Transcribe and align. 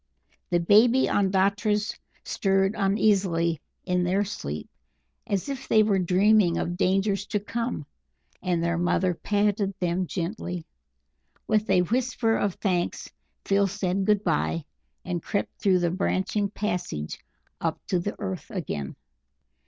The 0.49 0.59
baby 0.59 1.05
Ondatras 1.07 1.95
stirred 2.23 2.73
uneasily 2.75 3.61
in 3.85 4.03
their 4.03 4.25
sleep 4.25 4.67
as 5.27 5.47
if 5.47 5.67
they 5.67 5.83
were 5.83 5.99
dreaming 5.99 6.57
of 6.57 6.75
dangers 6.75 7.27
to 7.27 7.39
come, 7.39 7.85
and 8.41 8.63
their 8.63 8.79
mother 8.79 9.13
patted 9.13 9.75
them 9.79 10.07
gently. 10.07 10.65
With 11.45 11.69
a 11.69 11.83
whisper 11.83 12.35
of 12.35 12.55
thanks 12.55 13.11
Phil 13.45 13.67
said 13.67 14.05
good 14.05 14.23
bye, 14.23 14.65
and 15.05 15.21
crept 15.21 15.59
through 15.61 15.77
the 15.77 15.91
branching 15.91 16.49
passages 16.49 17.19
up 17.61 17.79
to 17.85 17.99
the 17.99 18.15
earth 18.19 18.49
again. 18.49 18.95